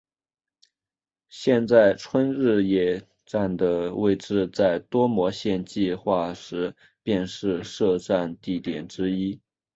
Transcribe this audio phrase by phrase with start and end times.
[1.29, 9.39] 现在春日野站的位置在多摩线计画时便是设站地点之一。